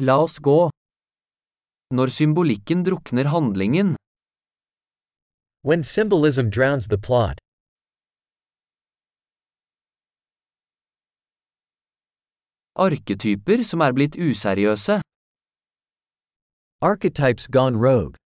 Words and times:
La 0.00 0.14
oss 0.16 0.38
gå. 0.40 0.70
Når 1.92 2.08
symbolikken 2.08 2.84
drukner 2.86 3.26
handlingen. 3.28 3.96
When 5.60 5.82
symbolism 5.82 6.48
drowns 6.48 6.86
the 6.88 6.96
plot. 6.96 7.36
Arketyper 12.80 13.60
som 13.60 13.84
er 13.84 13.92
blitt 13.92 14.16
useriøse. 14.16 15.02
Archetypes 16.80 17.44
gone 17.52 17.76
rogue. 17.76 18.16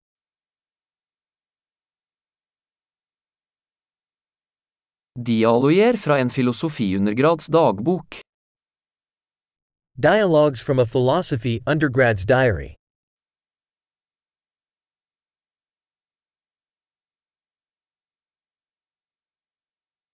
Dialoger 5.18 5.98
fra 5.98 6.20
en 6.22 6.30
filosofiundergrads 6.30 7.50
dagbok. 7.50 8.20
Dialogues 10.00 10.60
from 10.60 10.80
a 10.80 10.84
philosophy 10.84 11.62
undergrad's 11.66 12.24
diary. 12.24 12.74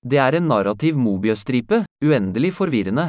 Det 0.02 0.18
er 0.18 0.36
en 0.36 0.48
narrativ 0.48 0.96
Möbius-stripe, 0.96 1.84
uendelig 2.04 2.52
forvirrende. 2.52 3.08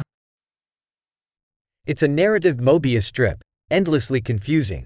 It's 1.86 2.02
a 2.02 2.08
narrative 2.08 2.56
Möbius 2.56 3.04
strip, 3.04 3.44
endlessly 3.70 4.22
confusing. 4.22 4.84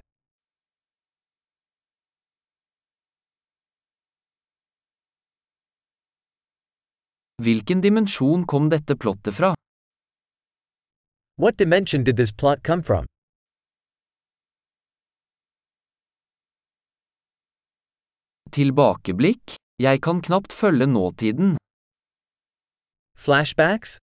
Hvilken 7.41 7.81
dimensjon 7.81 8.45
kom 8.45 8.69
dette 8.69 8.97
plottet 8.97 9.33
fra? 9.33 9.53
What 11.39 11.55
dimension 11.55 12.03
did 12.03 12.17
this 12.17 12.31
plot 12.31 12.63
come 12.63 12.81
from? 12.81 13.05
Tilbakeblikk? 18.51 19.55
Jeg 19.79 20.01
kan 20.01 20.21
knapt 20.21 20.51
følge 20.51 20.87
nåtiden. 20.87 21.57
Flashbacks? 23.15 23.99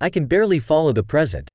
I 0.00 0.10
can 0.10 0.28
barely 0.28 0.60
follow 0.60 0.92
the 0.92 1.02
present. 1.02 1.48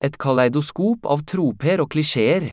Et 0.00 0.16
kaleidoskop 0.24 1.04
av 1.04 1.20
troper 1.28 1.84
og 1.84 1.90
klisjeer. 1.92 2.50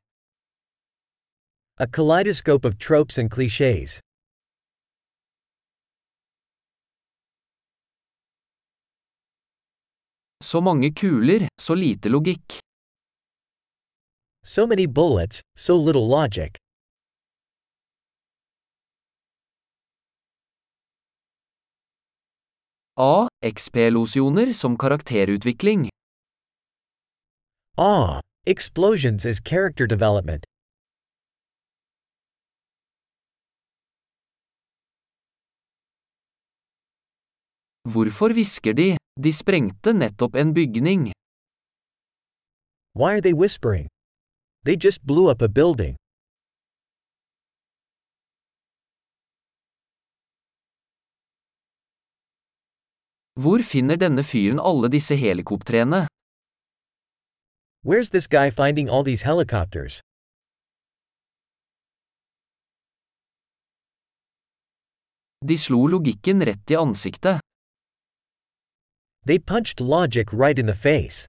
A 1.80 1.88
kaleidoscope 1.88 2.66
of 2.68 2.78
tropes 2.78 3.18
and 3.18 3.32
cliches. 3.32 4.02
Så 10.52 10.60
mange 10.62 10.90
kuler, 10.92 11.48
så 11.62 11.76
lite 11.76 12.10
logikk. 12.10 12.60
So 14.44 14.68
many 14.68 14.86
bullets, 14.86 15.42
so 15.56 15.78
little 15.78 16.08
logic. 16.08 16.58
A. 22.98 23.28
XP-losjoner 23.46 24.54
som 24.54 24.78
karakterutvikling. 24.78 25.90
A. 27.78 28.20
explosions 28.46 29.26
as 29.26 29.40
character 29.40 29.88
development. 29.88 30.44
Hvorfor 37.94 38.34
hvisker 38.34 38.74
de? 38.74 39.01
De 39.20 39.31
sprengte 39.31 39.92
nettopp 39.94 40.36
en 40.36 40.54
bygning. 40.54 41.12
Why 42.94 43.14
are 43.14 43.22
they 43.22 43.34
whispering? 43.34 43.88
They 44.64 44.76
just 44.76 45.06
blew 45.06 45.30
up 45.30 45.42
a 45.42 45.50
building. 45.50 45.95
Hvor 53.36 53.60
finner 53.64 53.98
denne 53.98 54.23
fyren 54.23 54.60
alle 54.60 54.88
disse 54.88 55.16
helikoptrene? 55.16 56.05
Where's 57.83 58.10
this 58.11 58.28
guy 58.28 58.49
finding 58.49 58.89
all 58.89 59.04
these 59.04 59.23
helicopters? 59.23 59.99
De 65.43 65.58
slo 65.58 65.88
logikken 65.88 66.45
rett 66.45 66.72
i 66.72 66.76
ansiktet. 66.76 67.42
They 69.23 69.37
punched 69.37 69.80
logic 69.80 70.33
right 70.33 70.58
in 70.58 70.65
the 70.65 70.73
face. 70.73 71.27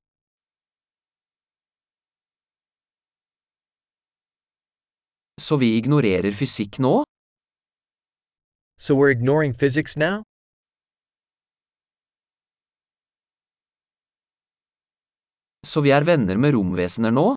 Så 5.41 5.57
vi 5.57 5.77
ignorerer 5.77 6.33
fysikk 6.33 6.79
nå? 6.79 7.05
So 8.79 8.95
we're 8.95 9.11
ignoring 9.11 9.53
physics 9.55 9.97
now? 9.97 10.23
Så 15.67 15.81
vi 15.81 15.91
er 15.91 16.05
venner 16.05 16.37
med 16.37 16.55
romvesener 16.55 17.11
nå? 17.11 17.35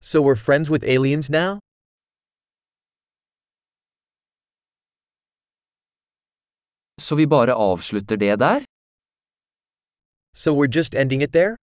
So 0.00 0.22
we're 0.22 0.40
friends 0.46 0.70
with 0.70 0.84
aliens 0.84 1.30
now? 1.30 1.58
Så 7.00 7.14
vi 7.14 7.26
bare 7.26 7.54
avslutter 7.54 8.16
det 8.16 8.36
der? 8.40 8.67
So 10.34 10.54
we're 10.54 10.68
just 10.68 10.94
ending 10.94 11.20
it 11.20 11.32
there? 11.32 11.57